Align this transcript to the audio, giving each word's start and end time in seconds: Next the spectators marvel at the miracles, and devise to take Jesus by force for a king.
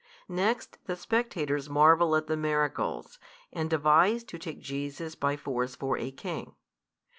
Next 0.27 0.79
the 0.85 0.95
spectators 0.95 1.69
marvel 1.69 2.15
at 2.15 2.25
the 2.25 2.35
miracles, 2.35 3.19
and 3.53 3.69
devise 3.69 4.23
to 4.23 4.39
take 4.39 4.59
Jesus 4.59 5.13
by 5.13 5.37
force 5.37 5.75
for 5.75 5.95
a 5.95 6.09
king. 6.09 6.55